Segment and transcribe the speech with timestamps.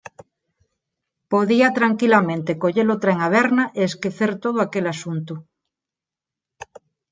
[1.31, 5.33] Podía tranquilamente coller o tren a Berna e esquecer todo aquel asunto.